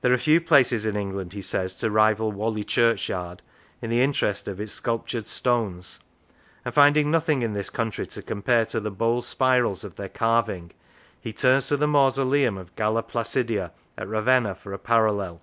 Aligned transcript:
There 0.00 0.12
are 0.12 0.18
few 0.18 0.40
places 0.40 0.84
in 0.84 0.96
England, 0.96 1.32
he 1.32 1.40
says, 1.42 1.76
to 1.76 1.92
rival 1.92 2.32
Whalley 2.32 2.64
churchyard 2.64 3.40
in 3.80 3.88
the 3.88 4.02
interest 4.02 4.48
of 4.48 4.60
its 4.60 4.72
sculptured 4.72 5.28
stones; 5.28 6.00
and 6.64 6.74
finding 6.74 7.08
nothing 7.08 7.42
in 7.42 7.52
this 7.52 7.70
country 7.70 8.04
to 8.08 8.20
compare 8.20 8.64
to 8.66 8.80
the 8.80 8.90
bold 8.90 9.24
spirals 9.26 9.84
of 9.84 9.94
their 9.94 10.08
carving, 10.08 10.72
he 11.20 11.32
turns 11.32 11.68
to 11.68 11.76
the 11.76 11.86
mausoleum 11.86 12.58
of 12.58 12.74
Galla 12.74 13.04
Placidia 13.04 13.70
at 13.96 14.08
Ravenna 14.08 14.56
for 14.56 14.72
a 14.72 14.76
parallel. 14.80 15.40